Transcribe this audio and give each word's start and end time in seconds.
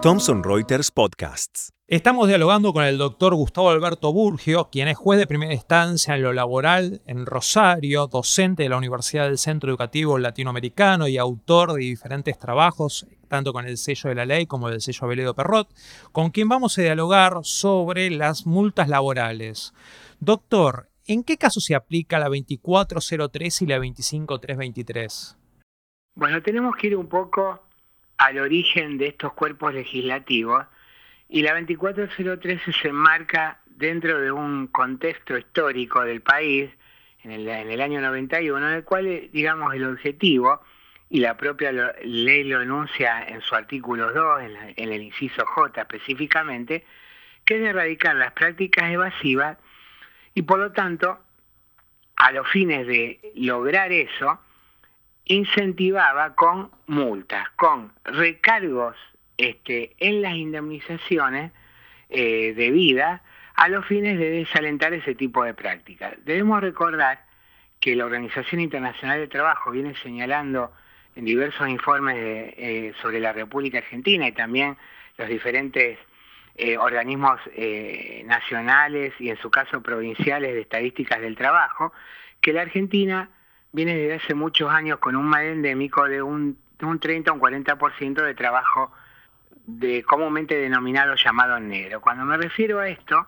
Thomson 0.00 0.44
Reuters 0.44 0.92
Podcasts. 0.92 1.72
Estamos 1.88 2.28
dialogando 2.28 2.72
con 2.72 2.84
el 2.84 2.98
doctor 2.98 3.34
Gustavo 3.34 3.70
Alberto 3.70 4.12
Burgio, 4.12 4.68
quien 4.70 4.86
es 4.86 4.96
juez 4.96 5.18
de 5.18 5.26
primera 5.26 5.52
instancia 5.52 6.14
en 6.14 6.22
lo 6.22 6.32
laboral 6.32 7.02
en 7.06 7.26
Rosario, 7.26 8.06
docente 8.06 8.62
de 8.62 8.68
la 8.68 8.76
Universidad 8.76 9.24
del 9.24 9.38
Centro 9.38 9.70
Educativo 9.70 10.16
Latinoamericano 10.16 11.08
y 11.08 11.18
autor 11.18 11.72
de 11.72 11.80
diferentes 11.80 12.38
trabajos, 12.38 13.08
tanto 13.26 13.52
con 13.52 13.66
el 13.66 13.76
sello 13.76 14.10
de 14.10 14.14
la 14.14 14.24
ley 14.24 14.46
como 14.46 14.70
del 14.70 14.82
sello 14.82 15.06
Abeledo 15.06 15.34
Perrot, 15.34 15.68
con 16.12 16.30
quien 16.30 16.48
vamos 16.48 16.78
a 16.78 16.82
dialogar 16.82 17.40
sobre 17.42 18.08
las 18.10 18.46
multas 18.46 18.88
laborales. 18.88 19.72
Doctor, 20.20 20.90
¿en 21.06 21.24
qué 21.24 21.38
caso 21.38 21.58
se 21.58 21.74
aplica 21.74 22.20
la 22.20 22.26
2403 22.26 23.62
y 23.62 23.66
la 23.66 23.78
25323? 23.78 25.38
Bueno, 26.16 26.42
tenemos 26.42 26.76
que 26.76 26.88
ir 26.88 26.96
un 26.96 27.08
poco 27.08 27.60
al 28.18 28.38
origen 28.38 28.98
de 28.98 29.08
estos 29.08 29.32
cuerpos 29.32 29.74
legislativos 29.74 30.64
y 31.28 31.42
la 31.42 31.54
2403 31.54 32.60
se 32.80 32.88
enmarca 32.88 33.58
dentro 33.66 34.20
de 34.20 34.30
un 34.30 34.68
contexto 34.68 35.36
histórico 35.36 36.04
del 36.04 36.20
país 36.20 36.70
en 37.24 37.32
el, 37.32 37.80
año 37.80 38.00
91, 38.00 38.68
en 38.68 38.74
el 38.74 38.84
cual, 38.84 39.28
digamos, 39.32 39.74
el 39.74 39.84
objetivo, 39.86 40.60
y 41.10 41.20
la 41.20 41.36
propia 41.36 41.72
ley 41.72 42.44
lo 42.44 42.60
enuncia 42.60 43.24
en 43.26 43.40
su 43.40 43.54
artículo 43.54 44.12
2, 44.12 44.42
en, 44.42 44.56
en 44.76 44.92
el 44.92 45.02
inciso 45.02 45.44
J 45.46 45.80
específicamente, 45.80 46.84
que 47.44 47.56
es 47.56 47.62
erradicar 47.62 48.14
las 48.14 48.32
prácticas 48.32 48.90
evasivas 48.90 49.58
y 50.34 50.42
por 50.42 50.58
lo 50.58 50.72
tanto, 50.72 51.18
a 52.16 52.32
los 52.32 52.48
fines 52.48 52.86
de 52.86 53.32
lograr 53.34 53.90
eso, 53.90 54.40
incentivaba 55.26 56.34
con 56.34 56.70
multas, 56.86 57.48
con 57.56 57.92
recargos 58.04 58.96
este, 59.36 59.94
en 59.98 60.22
las 60.22 60.34
indemnizaciones 60.34 61.52
eh, 62.10 63.18
a 63.56 63.68
los 63.68 63.86
fines 63.86 64.18
de 64.18 64.30
desalentar 64.30 64.92
ese 64.92 65.14
tipo 65.14 65.44
de 65.44 65.54
prácticas. 65.54 66.14
Debemos 66.24 66.60
recordar 66.60 67.24
que 67.80 67.96
la 67.96 68.04
Organización 68.04 68.60
Internacional 68.60 69.20
del 69.20 69.28
Trabajo 69.28 69.70
viene 69.70 69.94
señalando 69.96 70.72
en 71.16 71.24
diversos 71.24 71.68
informes 71.68 72.16
eh, 72.16 72.92
sobre 73.00 73.20
la 73.20 73.32
República 73.32 73.78
Argentina 73.78 74.26
y 74.26 74.32
también 74.32 74.76
los 75.16 75.28
diferentes 75.28 75.98
eh, 76.56 76.76
organismos 76.76 77.40
nacionales 78.24 79.12
y 79.18 79.30
en 79.30 79.36
su 79.38 79.50
caso 79.50 79.80
provinciales 79.82 80.54
de 80.54 80.60
estadísticas 80.60 81.20
del 81.20 81.36
trabajo, 81.36 81.92
que 82.40 82.52
la 82.52 82.62
Argentina 82.62 83.28
viene 83.74 83.96
desde 83.96 84.14
hace 84.14 84.34
muchos 84.34 84.70
años 84.70 84.98
con 85.00 85.16
un 85.16 85.26
mal 85.26 85.44
endémico 85.44 86.08
de 86.08 86.22
un, 86.22 86.56
de 86.78 86.86
un 86.86 87.00
30 87.00 87.32
o 87.32 87.34
un 87.34 87.40
40% 87.40 88.22
de 88.22 88.34
trabajo 88.34 88.92
de 89.66 90.04
comúnmente 90.04 90.56
denominado 90.56 91.16
llamado 91.16 91.58
negro. 91.58 92.00
Cuando 92.00 92.24
me 92.24 92.36
refiero 92.36 92.78
a 92.78 92.88
esto, 92.88 93.26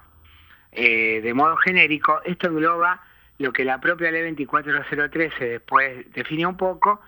eh, 0.70 1.20
de 1.20 1.34
modo 1.34 1.56
genérico, 1.56 2.20
esto 2.24 2.46
engloba 2.46 3.02
lo 3.38 3.52
que 3.52 3.64
la 3.64 3.80
propia 3.80 4.12
ley 4.12 4.22
24013 4.22 5.48
después 5.48 6.12
define 6.12 6.46
un 6.46 6.56
poco, 6.56 7.00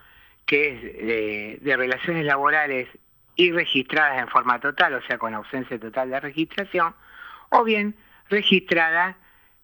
que 0.45 0.73
es 0.73 0.81
de, 0.81 1.59
de 1.61 1.77
relaciones 1.77 2.25
laborales 2.25 2.89
y 3.37 3.53
registradas 3.53 4.19
en 4.19 4.27
forma 4.27 4.59
total, 4.59 4.95
o 4.95 5.01
sea, 5.03 5.17
con 5.17 5.33
ausencia 5.33 5.79
total 5.79 6.09
de 6.09 6.19
registración, 6.19 6.93
o 7.51 7.63
bien 7.63 7.95
registradas 8.29 9.15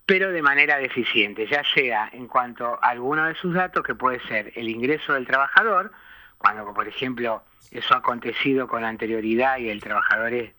pero 0.06 0.32
de 0.32 0.42
manera 0.42 0.78
deficiente, 0.78 1.48
ya 1.48 1.64
sea 1.74 2.10
en 2.14 2.28
cuanto 2.28 2.80
a 2.82 2.90
alguno 2.90 3.26
de 3.26 3.36
sus 3.36 3.54
datos, 3.54 3.84
que 3.84 3.96
puede 3.96 4.20
ser 4.28 4.52
el 4.56 4.70
ingreso 4.70 5.14
del 5.14 5.26
trabajador, 5.26 5.92
cuando 6.38 6.72
por 6.74 6.88
ejemplo 6.88 7.44
eso 7.72 7.94
ha 7.94 7.98
acontecido 7.98 8.68
con 8.68 8.84
anterioridad 8.84 9.58
y 9.58 9.70
el 9.70 9.82
trabajador 9.82 10.34
es, 10.34 10.54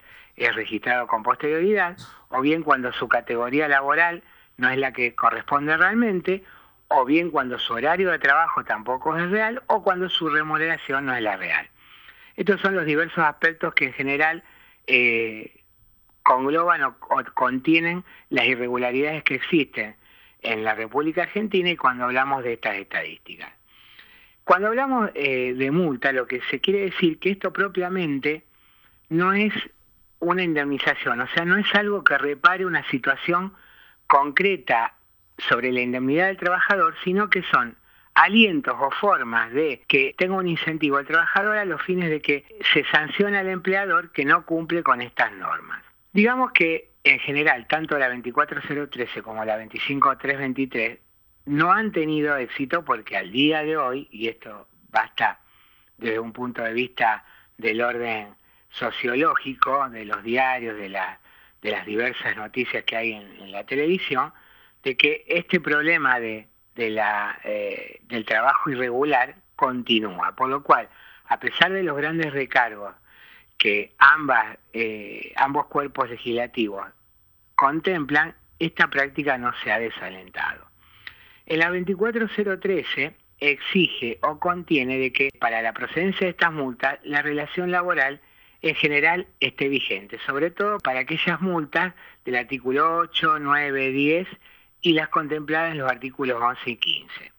registrado 0.54 1.06
con 1.06 1.22
posterioridad, 1.22 1.96
o 2.28 2.40
bien 2.42 2.62
cuando 2.62 2.92
su 2.92 3.08
categoría 3.08 3.68
laboral 3.68 4.22
no 4.58 4.68
es 4.68 4.76
la 4.76 4.92
que 4.92 5.14
corresponde 5.14 5.76
realmente, 5.76 6.44
o 6.88 7.04
bien 7.04 7.30
cuando 7.30 7.58
su 7.58 7.72
horario 7.72 8.10
de 8.10 8.18
trabajo 8.18 8.64
tampoco 8.64 9.16
es 9.16 9.30
real, 9.30 9.62
o 9.68 9.82
cuando 9.82 10.10
su 10.10 10.28
remuneración 10.28 11.06
no 11.06 11.14
es 11.14 11.22
la 11.22 11.36
real. 11.36 11.68
Estos 12.36 12.60
son 12.60 12.74
los 12.74 12.84
diversos 12.84 13.24
aspectos 13.24 13.72
que 13.74 13.86
en 13.86 13.92
general 13.94 14.42
eh, 14.86 15.64
congloban 16.26 16.82
o, 16.82 16.96
contienen 17.34 18.04
las 18.30 18.46
irregularidades 18.46 19.22
que 19.22 19.36
existen 19.36 19.94
en 20.42 20.64
la 20.64 20.74
República 20.74 21.22
Argentina 21.22 21.70
y 21.70 21.76
cuando 21.76 22.04
hablamos 22.04 22.42
de 22.42 22.54
estas 22.54 22.76
estadísticas. 22.76 23.52
Cuando 24.42 24.68
hablamos 24.68 25.10
eh, 25.14 25.54
de 25.54 25.70
multa, 25.70 26.12
lo 26.12 26.26
que 26.26 26.40
se 26.50 26.60
quiere 26.60 26.80
decir 26.80 27.18
que 27.20 27.30
esto 27.30 27.52
propiamente 27.52 28.44
no 29.08 29.32
es 29.32 29.52
una 30.18 30.42
indemnización, 30.42 31.20
o 31.20 31.28
sea, 31.28 31.44
no 31.44 31.58
es 31.58 31.72
algo 31.74 32.02
que 32.02 32.18
repare 32.18 32.66
una 32.66 32.84
situación 32.90 33.52
concreta 34.08 34.94
sobre 35.38 35.70
la 35.70 35.80
indemnidad 35.80 36.26
del 36.26 36.38
trabajador, 36.38 36.96
sino 37.04 37.30
que 37.30 37.42
son 37.42 37.76
alientos 38.14 38.74
o 38.80 38.90
formas 38.90 39.52
de 39.52 39.82
que 39.86 40.14
tenga 40.18 40.34
un 40.34 40.48
incentivo 40.48 40.96
al 40.96 41.06
trabajador 41.06 41.56
a 41.56 41.64
los 41.64 41.82
fines 41.82 42.10
de 42.10 42.20
que 42.20 42.44
se 42.72 42.84
sancione 42.86 43.38
al 43.38 43.48
empleador 43.48 44.10
que 44.10 44.24
no 44.24 44.44
cumple 44.44 44.82
con 44.82 45.02
estas 45.02 45.32
normas. 45.32 45.86
Digamos 46.16 46.52
que 46.52 46.92
en 47.04 47.18
general, 47.18 47.66
tanto 47.68 47.98
la 47.98 48.08
24013 48.08 49.20
como 49.20 49.44
la 49.44 49.58
25323 49.58 50.98
no 51.44 51.70
han 51.70 51.92
tenido 51.92 52.38
éxito 52.38 52.86
porque 52.86 53.18
al 53.18 53.30
día 53.30 53.62
de 53.62 53.76
hoy, 53.76 54.08
y 54.10 54.28
esto 54.28 54.66
basta 54.88 55.40
desde 55.98 56.18
un 56.18 56.32
punto 56.32 56.62
de 56.62 56.72
vista 56.72 57.22
del 57.58 57.82
orden 57.82 58.28
sociológico, 58.70 59.90
de 59.90 60.06
los 60.06 60.22
diarios, 60.22 60.78
de, 60.78 60.88
de 61.60 61.70
las 61.70 61.84
diversas 61.84 62.34
noticias 62.34 62.82
que 62.84 62.96
hay 62.96 63.12
en, 63.12 63.52
la 63.52 63.64
televisión, 63.64 64.32
de 64.82 64.96
que 64.96 65.22
este 65.28 65.60
problema 65.60 66.18
de, 66.18 66.48
la, 66.76 67.38
eh, 67.44 68.00
del 68.04 68.24
trabajo 68.24 68.70
irregular 68.70 69.34
continúa. 69.54 70.34
Por 70.34 70.48
lo 70.48 70.62
cual, 70.62 70.88
a 71.26 71.38
pesar 71.38 71.74
de 71.74 71.82
los 71.82 71.94
grandes 71.94 72.32
recargos 72.32 72.94
que 73.58 73.92
ambas, 73.98 74.58
eh, 74.72 75.32
ambos 75.36 75.66
cuerpos 75.66 76.10
legislativos 76.10 76.86
contemplan, 77.54 78.34
esta 78.58 78.88
práctica 78.88 79.38
no 79.38 79.52
se 79.62 79.72
ha 79.72 79.78
desalentado. 79.78 80.66
En 81.46 81.60
la 81.60 81.70
24013 81.70 83.14
exige 83.38 84.18
o 84.22 84.38
contiene 84.38 84.98
de 84.98 85.12
que 85.12 85.30
para 85.38 85.62
la 85.62 85.72
procedencia 85.72 86.26
de 86.26 86.30
estas 86.30 86.52
multas 86.52 86.98
la 87.04 87.22
relación 87.22 87.70
laboral 87.70 88.20
en 88.62 88.74
general 88.74 89.26
esté 89.40 89.68
vigente, 89.68 90.18
sobre 90.26 90.50
todo 90.50 90.78
para 90.78 91.00
aquellas 91.00 91.40
multas 91.40 91.94
del 92.24 92.36
artículo 92.36 92.98
8, 92.98 93.38
9, 93.38 93.92
10 93.92 94.28
y 94.80 94.92
las 94.94 95.08
contempladas 95.08 95.72
en 95.72 95.78
los 95.78 95.90
artículos 95.90 96.40
11 96.42 96.70
y 96.70 96.76
15 96.76 97.35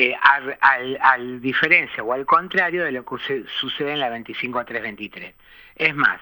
eh, 0.00 0.14
al, 0.20 1.40
diferencia 1.40 2.04
o 2.04 2.12
al 2.12 2.24
contrario 2.24 2.84
de 2.84 2.92
lo 2.92 3.04
que 3.04 3.44
sucede 3.58 3.94
en 3.94 3.98
la 3.98 4.08
25323. 4.10 5.34
Es 5.74 5.92
más, 5.96 6.20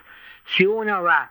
si 0.57 0.65
uno 0.65 1.03
va 1.03 1.31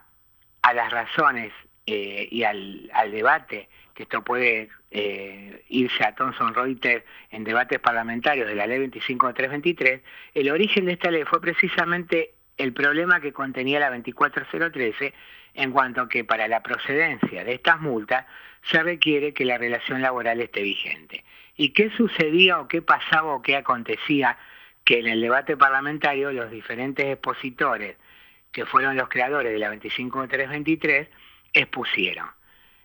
a 0.61 0.73
las 0.75 0.91
razones 0.91 1.51
eh, 1.87 2.27
y 2.29 2.43
al, 2.43 2.91
debate, 3.11 3.67
que 3.95 4.03
esto 4.03 4.23
puede 4.23 4.69
eh, 4.91 5.63
irse 5.69 6.03
a 6.03 6.13
Thomson 6.13 6.53
Reuters 6.53 7.03
en 7.31 7.45
debates 7.45 7.79
parlamentarios 7.79 8.47
de 8.47 8.53
la 8.53 8.67
ley 8.67 8.77
25323, 8.77 10.01
el 10.35 10.51
origen 10.51 10.85
de 10.85 10.93
esta 10.93 11.09
ley 11.09 11.23
fue 11.23 11.41
precisamente 11.41 12.35
el 12.57 12.73
problema 12.73 13.21
que 13.21 13.33
contenía 13.33 13.79
la 13.79 13.89
24013 13.89 15.15
en 15.55 15.71
cuanto 15.71 16.01
a 16.01 16.09
que 16.09 16.23
para 16.23 16.47
la 16.47 16.61
procedencia 16.61 17.43
de 17.43 17.55
estas 17.55 17.81
multas 17.81 18.27
se 18.69 18.81
requiere 18.81 19.33
que 19.33 19.45
la 19.45 19.57
relación 19.57 20.01
laboral 20.01 20.41
esté 20.41 20.61
vigente. 20.61 21.23
¿Y 21.55 21.69
qué 21.69 21.89
sucedía 21.91 22.59
o 22.59 22.67
qué 22.67 22.81
pasaba 22.81 23.33
o 23.33 23.41
qué 23.41 23.55
acontecía 23.55 24.37
que 24.83 24.99
en 24.99 25.07
el 25.07 25.21
debate 25.21 25.55
parlamentario 25.57 26.31
los 26.31 26.51
diferentes 26.51 27.05
expositores, 27.05 27.95
que 28.51 28.65
fueron 28.65 28.95
los 28.95 29.09
creadores 29.09 29.51
de 29.51 29.59
la 29.59 29.69
25323, 29.69 31.07
expusieron? 31.53 32.27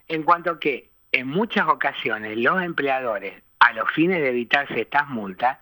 En 0.08 0.22
cuanto 0.22 0.58
que 0.58 0.90
en 1.12 1.26
muchas 1.26 1.66
ocasiones 1.68 2.36
los 2.36 2.62
empleadores, 2.62 3.42
a 3.58 3.72
los 3.72 3.90
fines 3.90 4.20
de 4.20 4.28
evitarse 4.28 4.80
estas 4.80 5.08
multas, 5.08 5.58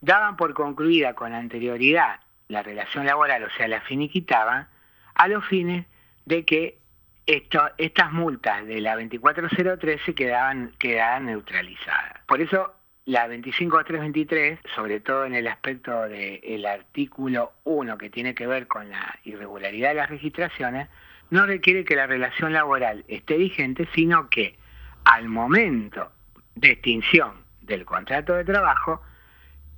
daban 0.00 0.36
por 0.36 0.54
concluida 0.54 1.14
con 1.14 1.32
anterioridad 1.32 2.20
la 2.48 2.62
relación 2.62 3.06
laboral, 3.06 3.44
o 3.44 3.50
sea, 3.50 3.68
la 3.68 3.80
finiquitaban, 3.80 4.68
a 5.14 5.28
los 5.28 5.44
fines 5.46 5.86
de 6.26 6.44
que 6.44 6.78
estas 7.26 8.12
multas 8.12 8.66
de 8.66 8.80
la 8.80 8.96
24013 8.96 10.14
quedaban, 10.14 10.72
quedaban 10.78 11.26
neutralizadas. 11.26 12.20
Por 12.26 12.40
eso 12.40 12.74
la 13.04 13.28
25323, 13.28 14.60
sobre 14.74 15.00
todo 15.00 15.24
en 15.24 15.34
el 15.34 15.48
aspecto 15.48 16.02
del 16.02 16.66
artículo 16.66 17.52
1 17.64 17.98
que 17.98 18.10
tiene 18.10 18.34
que 18.34 18.46
ver 18.46 18.66
con 18.66 18.90
la 18.90 19.18
irregularidad 19.24 19.90
de 19.90 19.94
las 19.96 20.10
registraciones, 20.10 20.88
no 21.30 21.46
requiere 21.46 21.84
que 21.84 21.96
la 21.96 22.06
relación 22.06 22.52
laboral 22.52 23.04
esté 23.08 23.36
vigente, 23.38 23.88
sino 23.94 24.28
que 24.28 24.56
al 25.04 25.28
momento 25.28 26.12
de 26.54 26.72
extinción 26.72 27.32
del 27.62 27.84
contrato 27.84 28.34
de 28.34 28.44
trabajo, 28.44 29.02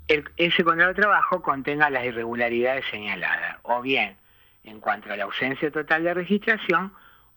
ese 0.09 0.65
contrato 0.65 0.95
de 0.95 1.01
trabajo 1.01 1.43
contenga 1.43 1.89
las 1.91 2.05
irregularidades 2.05 2.85
señaladas, 2.91 3.59
o 3.63 3.81
bien 3.81 4.17
en 4.65 4.81
cuanto 4.81 5.13
a 5.13 5.17
la 5.17 5.25
ausencia 5.25 5.71
total 5.71 6.05
de 6.05 6.15
registración, 6.15 6.93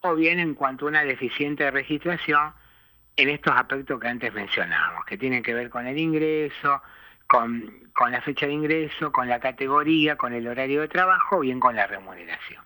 o 0.10 0.16
bien 0.16 0.40
en 0.40 0.54
cuanto 0.54 0.86
a 0.86 0.90
una 0.90 1.04
deficiente 1.04 1.70
registración 1.72 2.54
en 3.16 3.30
estos 3.30 3.54
aspectos 3.56 4.00
que 4.00 4.08
antes 4.08 4.34
mencionábamos, 4.34 5.06
que 5.06 5.18
tienen 5.18 5.44
que 5.44 5.54
ver 5.54 5.70
con 5.70 5.88
el 5.88 5.98
ingreso, 5.98 6.82
con, 7.26 7.90
la 8.10 8.22
fecha 8.22 8.46
de 8.46 8.54
ingreso, 8.54 9.12
con 9.12 9.28
la 9.28 9.40
categoría, 9.40 10.16
con 10.16 10.34
el 10.34 10.48
horario 10.48 10.82
de 10.82 10.88
trabajo 10.88 11.38
o 11.38 11.40
bien 11.42 11.60
con 11.60 11.76
la 11.76 11.88
remuneración. 11.88 12.64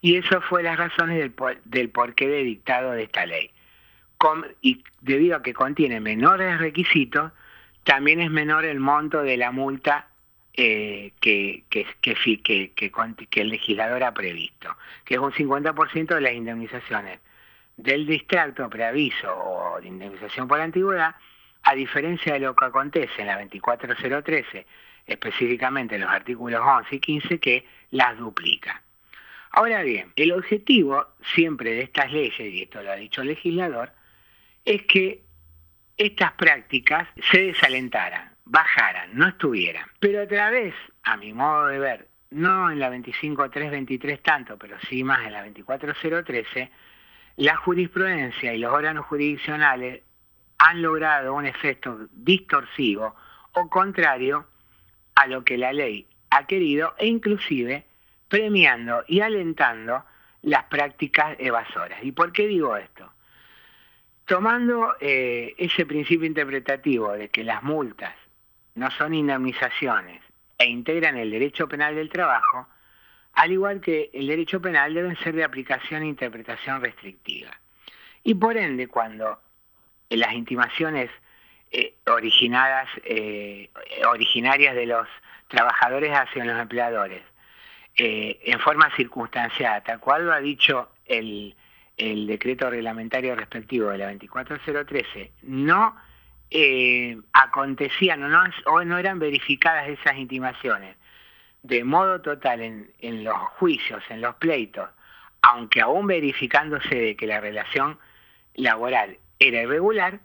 Y 0.00 0.16
eso 0.16 0.40
fue 0.42 0.62
las 0.62 0.76
razones 0.76 1.18
del, 1.18 1.34
del 1.64 1.88
porqué 1.90 2.28
de 2.28 2.44
dictado 2.44 2.92
de 2.92 3.04
esta 3.04 3.26
ley. 3.26 3.50
y 4.60 4.82
debido 5.00 5.36
a 5.36 5.42
que 5.42 5.52
contiene 5.52 6.00
menores 6.00 6.58
requisitos, 6.58 7.32
también 7.84 8.20
es 8.20 8.30
menor 8.30 8.64
el 8.64 8.80
monto 8.80 9.22
de 9.22 9.36
la 9.36 9.50
multa 9.50 10.08
eh, 10.56 11.12
que, 11.20 11.64
que, 11.68 11.86
que, 12.00 12.72
que, 13.28 13.40
el 13.40 13.48
legislador 13.48 14.04
ha 14.04 14.14
previsto, 14.14 14.76
que 15.04 15.14
es 15.14 15.20
un 15.20 15.32
50% 15.32 16.14
de 16.14 16.20
las 16.20 16.32
indemnizaciones 16.32 17.18
del 17.76 18.06
distracto 18.06 18.70
preaviso 18.70 19.34
o 19.36 19.80
de 19.80 19.88
indemnización 19.88 20.46
por 20.46 20.60
antigüedad, 20.60 21.16
a 21.64 21.74
diferencia 21.74 22.34
de 22.34 22.40
lo 22.40 22.54
que 22.54 22.66
acontece 22.66 23.20
en 23.20 23.26
la 23.26 23.36
24013, 23.36 24.66
específicamente 25.06 25.96
en 25.96 26.02
los 26.02 26.10
artículos 26.10 26.60
11 26.64 26.94
y 26.94 27.00
15, 27.00 27.40
que 27.40 27.66
las 27.90 28.16
duplica. 28.16 28.80
Ahora 29.50 29.82
bien, 29.82 30.12
el 30.14 30.32
objetivo 30.32 31.06
siempre 31.34 31.72
de 31.72 31.82
estas 31.82 32.12
leyes, 32.12 32.38
y 32.38 32.62
esto 32.62 32.82
lo 32.82 32.92
ha 32.92 32.96
dicho 32.96 33.22
el 33.22 33.28
legislador, 33.28 33.90
es 34.64 34.82
que 34.82 35.22
estas 35.96 36.32
prácticas 36.32 37.08
se 37.30 37.38
desalentaran, 37.38 38.33
bajaran, 38.44 39.10
no 39.14 39.28
estuvieran. 39.28 39.86
Pero 40.00 40.22
a 40.22 40.26
través, 40.26 40.74
a 41.02 41.16
mi 41.16 41.32
modo 41.32 41.66
de 41.66 41.78
ver, 41.78 42.08
no 42.30 42.70
en 42.70 42.78
la 42.80 42.90
25323 42.90 44.22
tanto, 44.22 44.58
pero 44.58 44.76
sí 44.88 45.04
más 45.04 45.24
en 45.26 45.32
la 45.32 45.42
24013, 45.42 46.70
la 47.36 47.56
jurisprudencia 47.56 48.54
y 48.54 48.58
los 48.58 48.72
órganos 48.72 49.06
jurisdiccionales 49.06 50.02
han 50.58 50.82
logrado 50.82 51.34
un 51.34 51.46
efecto 51.46 52.08
distorsivo 52.12 53.14
o 53.52 53.68
contrario 53.68 54.46
a 55.14 55.26
lo 55.26 55.44
que 55.44 55.58
la 55.58 55.72
ley 55.72 56.06
ha 56.30 56.46
querido 56.46 56.94
e 56.98 57.06
inclusive 57.06 57.84
premiando 58.28 59.04
y 59.06 59.20
alentando 59.20 60.04
las 60.42 60.64
prácticas 60.64 61.36
evasoras. 61.38 62.02
¿Y 62.02 62.12
por 62.12 62.32
qué 62.32 62.46
digo 62.46 62.76
esto? 62.76 63.10
Tomando 64.26 64.94
eh, 65.00 65.54
ese 65.58 65.86
principio 65.86 66.26
interpretativo 66.26 67.12
de 67.12 67.28
que 67.28 67.44
las 67.44 67.62
multas 67.62 68.14
no 68.74 68.90
son 68.90 69.14
indemnizaciones 69.14 70.20
e 70.58 70.66
integran 70.66 71.16
el 71.16 71.30
derecho 71.30 71.68
penal 71.68 71.94
del 71.94 72.08
trabajo, 72.08 72.66
al 73.34 73.52
igual 73.52 73.80
que 73.80 74.10
el 74.12 74.26
derecho 74.26 74.60
penal 74.60 74.94
deben 74.94 75.16
ser 75.16 75.34
de 75.34 75.44
aplicación 75.44 76.02
e 76.02 76.06
interpretación 76.06 76.80
restrictiva. 76.80 77.50
Y 78.22 78.34
por 78.34 78.56
ende, 78.56 78.88
cuando 78.88 79.40
las 80.10 80.32
intimaciones 80.32 81.10
eh, 81.70 81.94
originadas, 82.06 82.88
eh, 83.04 83.70
originarias 84.08 84.74
de 84.74 84.86
los 84.86 85.08
trabajadores 85.48 86.12
hacia 86.12 86.44
los 86.44 86.60
empleadores, 86.60 87.22
en 87.96 88.58
forma 88.58 88.90
circunstanciada, 88.96 89.80
tal 89.82 90.00
cual 90.00 90.26
lo 90.26 90.32
ha 90.32 90.40
dicho 90.40 90.90
el, 91.06 91.54
el 91.96 92.26
decreto 92.26 92.68
reglamentario 92.68 93.34
respectivo 93.36 93.90
de 93.90 93.98
la 93.98 94.06
24013 94.06 95.32
no 95.42 95.96
eh, 96.50 97.18
acontecían 97.32 98.22
o 98.22 98.28
no, 98.28 98.44
no 98.84 98.98
eran 98.98 99.18
verificadas 99.18 99.88
esas 99.88 100.16
intimaciones 100.16 100.96
de 101.62 101.82
modo 101.82 102.20
total 102.20 102.60
en, 102.60 102.90
en 103.00 103.24
los 103.24 103.36
juicios, 103.58 104.02
en 104.10 104.20
los 104.20 104.34
pleitos, 104.36 104.88
aunque 105.40 105.80
aún 105.80 106.06
verificándose 106.06 106.94
de 106.94 107.16
que 107.16 107.26
la 107.26 107.40
relación 107.40 107.98
laboral 108.54 109.16
era 109.38 109.62
irregular, 109.62 110.20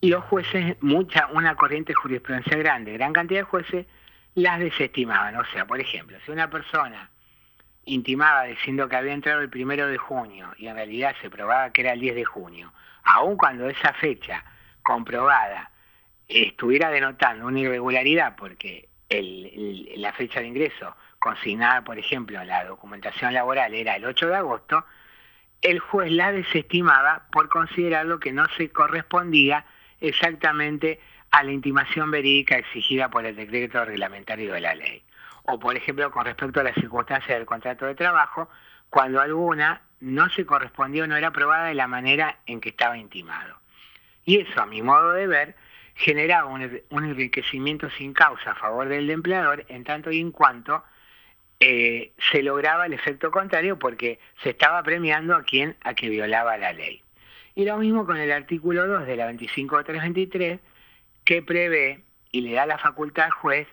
los 0.00 0.24
jueces, 0.24 0.76
mucha, 0.80 1.26
una 1.28 1.54
corriente 1.54 1.92
de 1.92 1.96
jurisprudencia 1.96 2.56
grande, 2.56 2.92
gran 2.94 3.12
cantidad 3.12 3.40
de 3.40 3.44
jueces, 3.44 3.86
las 4.34 4.58
desestimaban. 4.58 5.36
O 5.36 5.44
sea, 5.46 5.66
por 5.66 5.80
ejemplo, 5.80 6.18
si 6.24 6.30
una 6.30 6.50
persona 6.50 7.10
intimaba 7.84 8.44
diciendo 8.44 8.88
que 8.88 8.96
había 8.96 9.12
entrado 9.12 9.40
el 9.40 9.50
primero 9.50 9.86
de 9.86 9.98
junio 9.98 10.52
y 10.56 10.66
en 10.66 10.76
realidad 10.76 11.14
se 11.20 11.30
probaba 11.30 11.70
que 11.70 11.82
era 11.82 11.92
el 11.92 12.00
10 12.00 12.14
de 12.14 12.24
junio, 12.24 12.72
aun 13.04 13.36
cuando 13.36 13.68
esa 13.68 13.92
fecha 13.94 14.44
comprobada 14.84 15.72
estuviera 16.28 16.90
denotando 16.90 17.46
una 17.46 17.58
irregularidad 17.58 18.36
porque 18.36 18.88
la 19.96 20.12
fecha 20.12 20.40
de 20.40 20.46
ingreso 20.46 20.96
consignada, 21.18 21.82
por 21.82 21.98
ejemplo, 21.98 22.40
en 22.40 22.46
la 22.46 22.64
documentación 22.64 23.34
laboral 23.34 23.74
era 23.74 23.96
el 23.96 24.04
8 24.04 24.28
de 24.28 24.36
agosto, 24.36 24.84
el 25.60 25.80
juez 25.80 26.12
la 26.12 26.30
desestimaba 26.30 27.24
por 27.32 27.48
considerarlo 27.48 28.20
que 28.20 28.32
no 28.32 28.46
se 28.56 28.70
correspondía 28.70 29.64
exactamente 30.00 31.00
a 31.30 31.42
la 31.42 31.50
intimación 31.50 32.10
verídica 32.10 32.56
exigida 32.56 33.08
por 33.08 33.26
el 33.26 33.34
decreto 33.34 33.84
reglamentario 33.84 34.52
de 34.52 34.60
la 34.60 34.74
ley 34.74 35.02
o 35.44 35.58
por 35.58 35.76
ejemplo 35.76 36.10
con 36.10 36.24
respecto 36.24 36.60
a 36.60 36.64
las 36.64 36.74
circunstancias 36.74 37.38
del 37.38 37.46
contrato 37.46 37.86
de 37.86 37.94
trabajo, 37.94 38.48
cuando 38.90 39.20
alguna 39.20 39.82
no 40.00 40.28
se 40.30 40.46
correspondió, 40.46 41.06
no 41.06 41.16
era 41.16 41.28
aprobada 41.28 41.66
de 41.66 41.74
la 41.74 41.86
manera 41.86 42.38
en 42.46 42.60
que 42.60 42.70
estaba 42.70 42.96
intimado. 42.96 43.56
Y 44.24 44.40
eso, 44.40 44.60
a 44.60 44.66
mi 44.66 44.82
modo 44.82 45.12
de 45.12 45.26
ver, 45.26 45.54
generaba 45.94 46.46
un, 46.46 47.04
enriquecimiento 47.04 47.90
sin 47.90 48.12
causa 48.12 48.52
a 48.52 48.54
favor 48.54 48.88
del 48.88 49.10
empleador 49.10 49.64
en 49.68 49.84
tanto 49.84 50.10
y 50.10 50.20
en 50.20 50.32
cuanto 50.32 50.82
eh, 51.60 52.12
se 52.30 52.42
lograba 52.42 52.86
el 52.86 52.92
efecto 52.92 53.30
contrario 53.30 53.78
porque 53.78 54.18
se 54.42 54.50
estaba 54.50 54.82
premiando 54.82 55.36
a 55.36 55.44
quien 55.44 55.76
a 55.82 55.94
que 55.94 56.08
violaba 56.08 56.56
la 56.58 56.72
ley. 56.72 57.02
Y 57.54 57.64
lo 57.64 57.78
mismo 57.78 58.04
con 58.04 58.16
el 58.16 58.32
artículo 58.32 58.86
2 58.86 59.06
de 59.06 59.16
la 59.16 59.26
25323 59.26 60.60
que 61.24 61.42
prevé 61.42 62.00
y 62.32 62.40
le 62.40 62.54
da 62.54 62.66
la 62.66 62.78
facultad 62.78 63.26
al 63.26 63.30
juez 63.30 63.68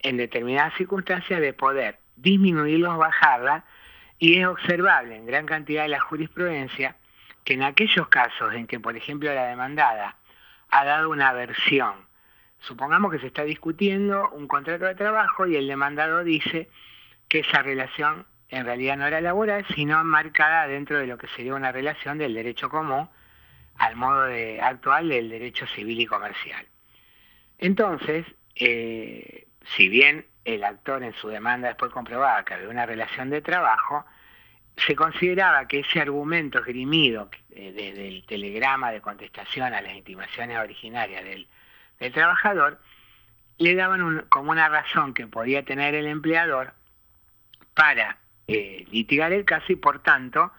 en 0.00 0.16
determinadas 0.16 0.74
circunstancias 0.74 1.40
de 1.40 1.52
poder 1.52 1.98
disminuirlos 2.16 2.94
o 2.94 2.98
bajarla, 2.98 3.64
y 4.18 4.40
es 4.40 4.46
observable 4.46 5.16
en 5.16 5.26
gran 5.26 5.46
cantidad 5.46 5.82
de 5.82 5.88
la 5.88 6.00
jurisprudencia 6.00 6.96
que 7.48 7.54
en 7.54 7.62
aquellos 7.62 8.08
casos 8.08 8.52
en 8.52 8.66
que, 8.66 8.78
por 8.78 8.94
ejemplo, 8.94 9.32
la 9.32 9.46
demandada 9.46 10.16
ha 10.68 10.84
dado 10.84 11.08
una 11.08 11.32
versión, 11.32 11.94
supongamos 12.60 13.10
que 13.10 13.20
se 13.20 13.28
está 13.28 13.42
discutiendo 13.42 14.28
un 14.32 14.46
contrato 14.46 14.84
de 14.84 14.94
trabajo 14.94 15.46
y 15.46 15.56
el 15.56 15.66
demandado 15.66 16.22
dice 16.24 16.68
que 17.26 17.38
esa 17.38 17.62
relación 17.62 18.26
en 18.50 18.66
realidad 18.66 18.98
no 18.98 19.06
era 19.06 19.22
laboral, 19.22 19.64
sino 19.74 20.04
marcada 20.04 20.66
dentro 20.66 20.98
de 20.98 21.06
lo 21.06 21.16
que 21.16 21.26
sería 21.28 21.54
una 21.54 21.72
relación 21.72 22.18
del 22.18 22.34
derecho 22.34 22.68
común 22.68 23.08
al 23.78 23.96
modo 23.96 24.26
actual 24.60 25.08
del 25.08 25.30
derecho 25.30 25.66
civil 25.68 26.02
y 26.02 26.04
comercial. 26.04 26.66
Entonces, 27.56 28.26
eh, 28.56 29.46
si 29.74 29.88
bien 29.88 30.26
el 30.44 30.64
actor 30.64 31.02
en 31.02 31.14
su 31.14 31.28
demanda 31.28 31.68
después 31.68 31.92
comprobaba 31.92 32.44
que 32.44 32.52
había 32.52 32.68
una 32.68 32.84
relación 32.84 33.30
de 33.30 33.40
trabajo, 33.40 34.04
se 34.86 34.94
consideraba 34.94 35.66
que 35.66 35.80
ese 35.80 36.00
argumento 36.00 36.58
esgrimido 36.58 37.30
eh, 37.50 37.94
el 37.96 38.24
telegrama 38.26 38.90
de 38.90 39.00
contestación 39.00 39.72
a 39.74 39.80
las 39.80 39.94
intimaciones 39.94 40.58
originarias 40.58 41.24
del, 41.24 41.46
trabajador 42.12 42.80
le 43.58 43.74
daban 43.74 44.26
como 44.28 44.52
una 44.52 44.68
razón 44.68 45.14
que 45.14 45.26
podía 45.26 45.64
tener 45.64 45.94
el 45.94 46.06
empleador 46.06 46.72
para 47.74 48.18
eh, 48.46 48.86
litigar 48.90 49.32
el 49.32 49.44
caso 49.44 49.72
y 49.72 49.76
por 49.76 50.00
tanto 50.02 50.52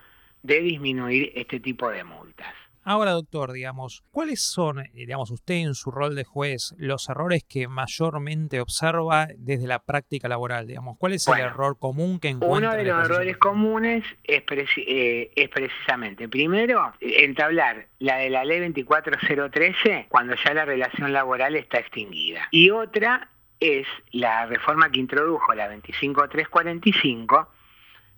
de 0.43 0.59
disminuir 0.59 1.31
este 1.35 1.59
tipo 1.59 1.89
de 1.89 2.03
multas. 2.03 2.53
Ahora, 2.83 3.11
doctor, 3.11 3.51
digamos, 3.51 4.03
¿cuáles 4.11 4.41
son, 4.41 4.79
eh, 4.79 4.89
digamos, 4.93 5.31
usted 5.31 5.55
en 5.55 5.75
su 5.75 5.91
rol 5.91 6.15
de 6.15 6.23
juez, 6.23 6.73
los 6.77 7.09
errores 7.09 7.43
que 7.43 7.67
mayormente 7.67 8.61
observa 8.61 9.27
desde 9.37 9.67
la 9.67 9.79
práctica 9.79 10.27
laboral? 10.27 10.65
Digamos, 10.65 10.97
¿cuál 10.97 11.13
es 11.13 11.27
el 11.27 11.39
error 11.39 11.77
común 11.77 12.19
que 12.19 12.29
encuentra? 12.29 12.69
Uno 12.69 12.77
de 12.77 12.83
los 12.85 13.05
errores 13.05 13.37
comunes 13.37 14.03
es, 14.23 14.43
eh, 14.77 15.31
es, 15.35 15.49
precisamente, 15.49 16.27
primero, 16.29 16.93
entablar 17.01 17.87
la 17.99 18.17
de 18.17 18.29
la 18.29 18.45
ley 18.45 18.59
24013 18.59 20.07
cuando 20.09 20.35
ya 20.35 20.53
la 20.53 20.65
relación 20.65 21.11
laboral 21.13 21.55
está 21.55 21.79
extinguida. 21.79 22.47
Y 22.51 22.69
otra 22.69 23.29
es 23.59 23.87
la 24.11 24.45
reforma 24.45 24.89
que 24.89 24.99
introdujo 24.99 25.53
la 25.53 25.67
25345 25.67 27.49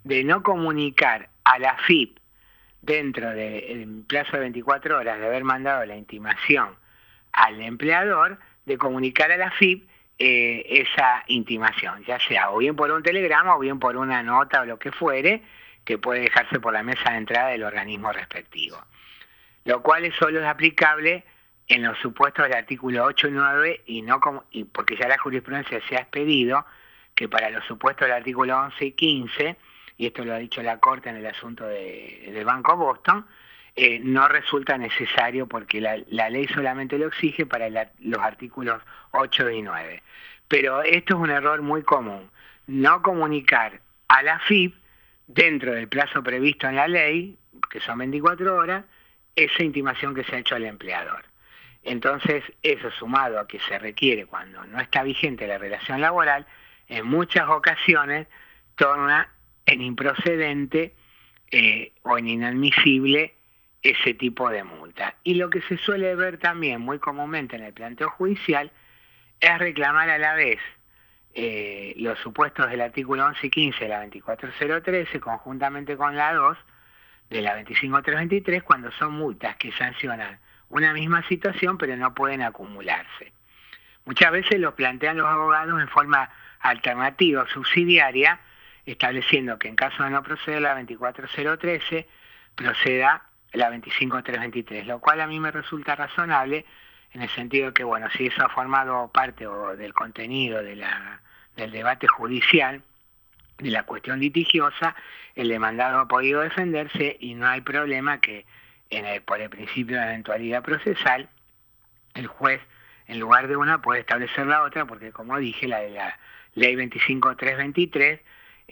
de 0.04 0.24
no 0.24 0.44
comunicar 0.44 1.30
a 1.44 1.60
la 1.60 1.78
FIP 1.78 2.21
dentro 2.82 3.30
del 3.32 4.04
plazo 4.08 4.34
de 4.34 4.40
24 4.40 4.98
horas 4.98 5.20
de 5.20 5.26
haber 5.26 5.44
mandado 5.44 5.86
la 5.86 5.96
intimación 5.96 6.76
al 7.32 7.62
empleador, 7.62 8.40
de 8.66 8.78
comunicar 8.78 9.32
a 9.32 9.38
la 9.38 9.52
FIP 9.52 9.88
eh, 10.18 10.66
esa 10.68 11.24
intimación, 11.28 12.04
ya 12.06 12.20
sea 12.20 12.52
o 12.52 12.58
bien 12.58 12.76
por 12.76 12.92
un 12.92 13.02
telegrama 13.02 13.56
o 13.56 13.60
bien 13.60 13.80
por 13.80 13.98
una 13.98 14.22
nota 14.22 14.62
o 14.62 14.66
lo 14.66 14.78
que 14.78 14.92
fuere, 14.92 15.42
que 15.84 15.98
puede 15.98 16.22
dejarse 16.22 16.60
por 16.60 16.74
la 16.74 16.84
mesa 16.84 17.12
de 17.12 17.18
entrada 17.18 17.50
del 17.50 17.64
organismo 17.64 18.12
respectivo. 18.12 18.78
Lo 19.66 19.82
cual 19.82 20.12
solo 20.14 20.40
es 20.40 20.46
aplicable 20.46 21.24
en 21.68 21.84
los 21.84 21.98
supuestos 22.00 22.46
del 22.46 22.54
artículo 22.54 23.04
8 23.06 23.28
y 23.30 23.32
9 23.32 23.82
y 23.86 24.02
no 24.02 24.20
como 24.20 24.44
y 24.52 24.66
porque 24.66 24.96
ya 24.96 25.08
la 25.08 25.18
jurisprudencia 25.18 25.80
se 25.88 25.96
ha 25.96 26.02
expedido 26.02 26.66
que 27.16 27.30
para 27.30 27.50
los 27.50 27.64
supuestos 27.66 28.08
del 28.08 28.18
artículo 28.18 28.58
11 28.60 28.86
y 28.86 28.92
15 28.92 29.58
y 30.02 30.08
esto 30.08 30.26
lo 30.26 30.34
ha 30.34 30.40
dicho 30.40 30.64
la 30.64 30.80
Corte 30.80 31.10
en 31.10 31.18
el 31.18 31.28
asunto 31.28 31.68
de, 31.68 32.32
del 32.34 32.44
Banco 32.44 32.76
Boston, 32.76 33.24
eh, 33.76 34.00
no 34.00 34.28
resulta 34.28 34.76
necesario 34.76 35.46
porque 35.46 35.80
la, 35.80 35.98
ley 36.30 36.48
solamente 36.48 36.98
lo 36.98 37.06
exige 37.06 37.46
para 37.46 37.70
los 38.00 38.20
artículos 38.20 38.82
8 39.12 39.52
y 39.52 39.62
9. 39.62 40.02
Pero 40.48 40.82
esto 40.82 41.14
es 41.14 41.20
un 41.22 41.30
error 41.30 41.62
muy 41.62 41.84
común, 41.84 42.32
no 42.66 43.04
comunicar 43.04 43.80
a 44.08 44.24
la 44.24 44.40
FIP 44.40 44.74
dentro 45.28 45.72
del 45.74 45.88
plazo 45.88 46.24
previsto 46.24 46.68
en 46.68 46.78
la 46.78 46.88
ley, 46.88 47.38
que 47.70 47.80
son 47.80 48.00
24 48.00 48.56
horas, 48.56 48.86
esa 49.36 49.62
intimación 49.62 50.16
que 50.16 50.24
se 50.24 50.36
ha 50.36 50.40
hecho 50.40 50.56
al 50.56 50.66
empleador. 50.66 51.26
Entonces, 51.84 52.44
eso 52.64 52.90
sumado 52.90 53.40
a 53.40 53.48
que 53.48 53.60
se 53.60 53.78
requiere 53.78 54.26
cuando 54.26 54.66
no 54.66 54.80
está 54.80 55.04
vigente 55.04 55.46
la 55.46 55.60
relación 55.60 56.02
laboral, 56.02 56.48
en 56.88 57.06
muchas 57.06 57.48
ocasiones 57.50 58.26
torna 58.76 59.30
en 59.72 59.82
improcedente 59.82 60.94
eh, 61.50 61.94
o 62.04 62.18
en 62.18 62.28
inadmisible 62.28 63.34
ese 63.82 64.14
tipo 64.14 64.50
de 64.50 64.64
multa. 64.64 65.16
Y 65.24 65.36
lo 65.36 65.50
que 65.50 65.62
se 65.62 65.78
suele 65.78 66.16
ver 66.16 66.38
también 66.38 66.82
muy 66.82 67.00
comúnmente 67.00 67.56
en 67.56 67.64
el 67.64 67.74
planteo 67.74 68.10
judicial 68.10 68.72
es 69.40 69.58
reclamar 69.58 70.10
a 70.10 70.18
la 70.18 70.36
vez 70.36 70.60
eh, 71.34 71.94
los 71.98 72.20
supuestos 72.20 72.70
del 72.70 72.82
artículo 72.82 73.26
11 73.26 73.48
y 73.48 73.50
15 73.50 73.80
de 73.86 73.90
la 73.90 74.00
24013 74.02 75.20
conjuntamente 75.20 75.96
con 75.96 76.16
la 76.16 76.34
2 76.34 76.58
de 77.30 77.42
la 77.42 77.56
25323 77.56 78.64
cuando 78.64 78.92
son 78.92 79.14
multas 79.14 79.56
que 79.56 79.72
sancionan 79.72 80.38
una 80.70 80.94
misma 80.94 81.26
situación 81.28 81.78
pero 81.78 81.96
no 81.96 82.14
pueden 82.14 82.42
acumularse. 82.42 83.32
Muchas 84.04 84.32
veces 84.32 84.60
lo 84.60 84.76
plantean 84.76 85.18
los 85.18 85.28
abogados 85.28 85.82
en 85.82 85.88
forma 85.88 86.30
alternativa 86.60 87.48
subsidiaria 87.48 88.40
estableciendo 88.86 89.60
que 89.60 89.68
en 89.68 89.76
caso 89.76 90.04
de 90.04 90.10
no 90.10 90.24
proceder 90.24 90.62
la 90.62 90.74
24013, 90.76 92.08
proceda 92.56 93.24
la 93.54 93.70
25323, 93.70 94.88
lo 94.88 95.00
cual 95.00 95.22
a 95.22 95.28
mí 95.28 95.40
me 95.40 95.52
resulta 95.52 95.96
razonable 95.96 96.66
en 97.14 97.22
el 97.22 97.30
sentido 97.30 97.68
de 97.68 97.74
que, 97.74 97.84
bueno, 97.84 98.08
si 98.16 98.28
eso 98.28 98.44
ha 98.44 98.50
formado 98.50 99.10
parte 99.10 99.46
del 99.78 99.94
contenido 99.94 100.64
de 100.64 100.78
la, 100.78 101.22
del 101.56 101.72
debate 101.72 102.08
judicial, 102.08 102.82
de 103.58 103.70
la 103.70 103.84
cuestión 103.84 104.20
litigiosa, 104.20 104.96
el 105.36 105.50
demandado 105.50 106.00
ha 106.00 106.08
podido 106.08 106.42
defenderse 106.42 107.18
y 107.20 107.36
no 107.36 107.48
hay 107.48 107.62
problema 107.62 108.20
que 108.20 108.46
en 108.90 109.06
el, 109.06 109.22
por 109.22 109.42
el 109.42 109.50
principio 109.50 109.98
de 109.98 110.04
eventualidad 110.04 110.64
procesal, 110.64 111.30
el 112.16 112.28
juez, 112.28 112.62
en 113.08 113.20
lugar 113.20 113.48
de 113.48 113.58
una, 113.58 113.82
puede 113.82 114.02
establecer 114.02 114.48
la 114.48 114.64
otra, 114.64 114.86
porque 114.86 115.12
como 115.12 115.38
dije, 115.38 115.68
la 115.68 115.80
de 115.80 115.92
la 115.92 116.20
ley 116.56 116.76
25323 116.76 118.20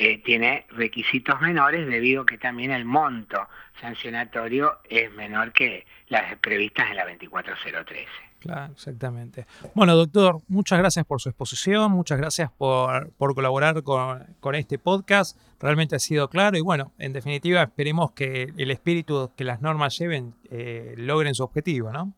eh, 0.02 0.18
tiene 0.24 0.66
requisitos 0.70 1.42
menores 1.42 1.86
debido 1.86 2.22
a 2.22 2.26
que 2.26 2.38
también 2.38 2.72
el 2.72 2.86
monto 2.86 3.50
sancionatorio 3.82 4.80
es 4.90 5.12
menor 5.12 5.52
que 5.52 5.86
las 6.08 6.38
previstas 6.38 6.90
en 6.90 6.96
la 6.96 7.04
24013. 7.04 8.08
Claro, 8.40 8.72
exactamente. 8.72 9.46
Bueno, 9.76 9.98
doctor, 9.98 10.38
muchas 10.48 10.80
gracias 10.80 11.06
por 11.06 11.20
su 11.20 11.28
exposición, 11.28 11.92
muchas 11.92 12.18
gracias 12.18 12.50
por, 12.50 13.14
colaborar 13.18 13.84
con, 13.84 14.56
este 14.56 14.80
podcast. 14.80 15.38
Realmente 15.60 15.98
ha 15.98 16.00
sido 16.00 16.30
claro 16.30 16.58
y 16.58 16.62
bueno, 16.62 16.94
en 16.98 17.12
definitiva 17.12 17.62
esperemos 17.62 18.14
que 18.14 18.54
el 18.58 18.72
espíritu 18.72 19.34
que 19.36 19.44
las 19.44 19.60
normas 19.60 19.98
lleven 19.98 20.34
eh, 20.50 20.94
logren 20.96 21.36
su 21.36 21.44
objetivo, 21.44 21.92
¿no? 21.92 22.14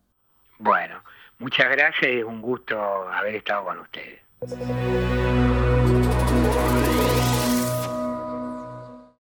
Bueno, 0.60 1.02
muchas 1.40 1.72
gracias 1.72 2.12
y 2.12 2.20
es 2.20 2.26
un 2.26 2.44
gusto 2.44 2.80
haber 3.10 3.38
estado 3.38 3.66
con 3.66 3.80
ustedes. 3.80 4.22